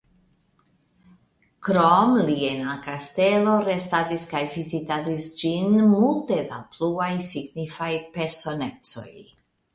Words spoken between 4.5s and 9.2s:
vizitadis ĝin multe da pluaj signifaj personecoj.